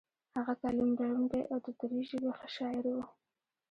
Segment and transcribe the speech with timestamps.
[0.37, 3.07] هغه تعلیم لرونکی او د دري ژبې ښه شاعر هم و.